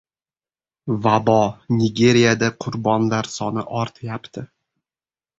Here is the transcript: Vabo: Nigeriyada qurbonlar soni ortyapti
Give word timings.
Vabo: 1.01 1.35
Nigeriyada 1.81 2.49
qurbonlar 2.65 3.29
soni 3.33 3.65
ortyapti 3.83 4.45